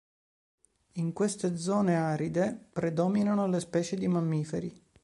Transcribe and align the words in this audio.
In 0.93 1.13
queste 1.13 1.55
zone 1.57 1.95
aride 1.95 2.69
predominano 2.73 3.45
le 3.45 3.59
specie 3.59 3.95
di 3.95 4.07
mammiferi. 4.07 4.83